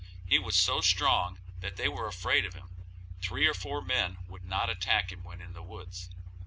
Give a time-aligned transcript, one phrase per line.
[0.25, 2.69] He was so strong that they were afraid of him;
[3.21, 6.09] three or four men would not attack him when in the woods.